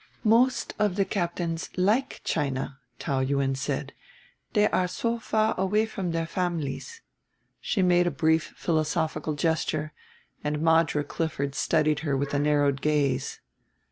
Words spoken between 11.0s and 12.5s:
Clifford studied her with a